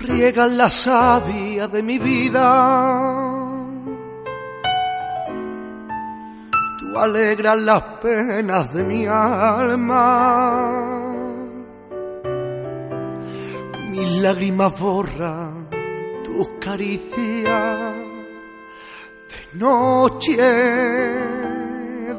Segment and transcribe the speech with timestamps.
[0.00, 2.48] riegan la savia de mi vida.
[6.78, 10.56] Tú alegras las penas de mi alma.
[13.90, 15.68] Mis lágrimas borran
[16.24, 17.94] tus caricias
[19.30, 20.36] de noche,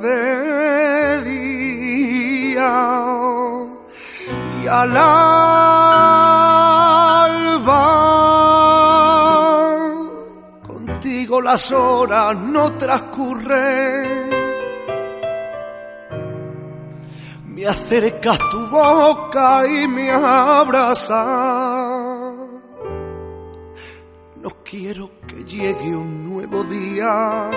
[0.06, 2.72] de día
[4.64, 6.21] y al alba.
[11.44, 14.30] Las horas no transcurren.
[17.48, 21.18] Me acercas tu boca y me abrazas.
[24.36, 27.50] No quiero que llegue un nuevo día.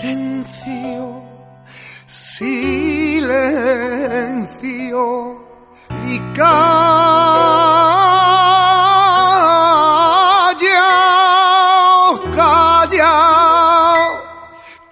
[0.00, 1.22] Silencio,
[2.06, 2.76] silencio
[6.06, 6.85] y calla,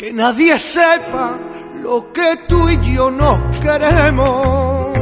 [0.04, 1.38] que nadie sepa
[1.82, 4.98] lo que tú y yo nos queremos.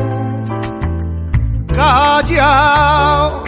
[1.66, 3.42] Calla,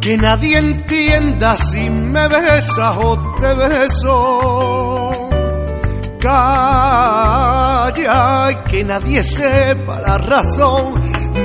[0.00, 5.10] que nadie entienda si me besas o te beso.
[6.20, 10.94] Calla, y que nadie sepa la razón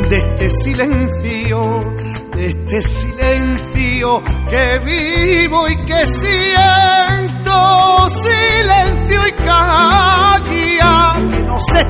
[0.09, 1.95] de este silencio,
[2.33, 7.49] de este silencio que vivo y que siento.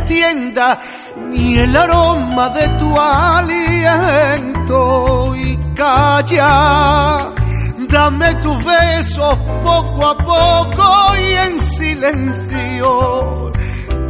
[0.10, 7.32] Ni el aroma de tu aliento y calla.
[7.88, 13.52] Dame tus besos poco a poco y en silencio.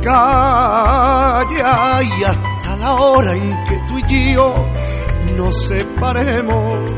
[0.02, 4.66] Calla y hasta la hora en que tú y yo
[5.36, 6.92] nos separemos.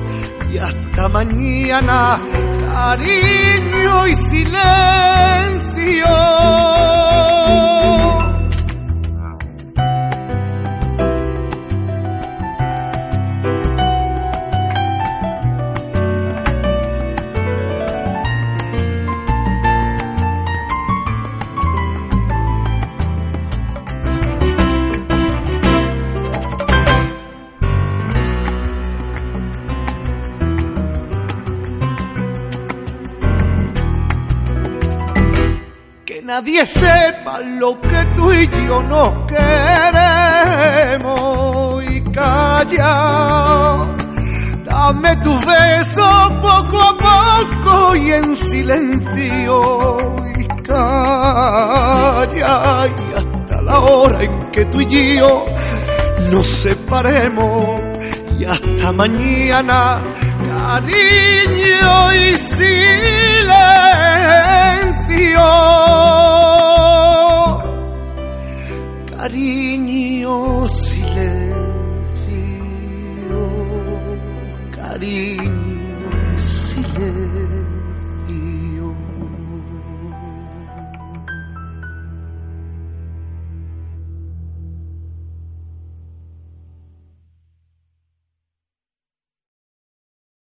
[0.54, 2.22] Y hasta mañana,
[2.72, 6.31] cariño y silencio.
[36.32, 39.44] Nadie sepa lo que tú y yo nos queremos
[41.94, 42.94] y calla.
[44.64, 49.98] Dame tus besos poco a poco y en silencio
[50.40, 52.56] y calla.
[52.96, 55.44] Y hasta la hora en que tú y yo
[56.32, 57.82] nos separemos
[58.40, 60.02] y hasta mañana,
[60.48, 63.82] cariño y silencio.
[69.22, 71.52] Cariño, silencio,
[74.72, 77.31] cariño, silencio.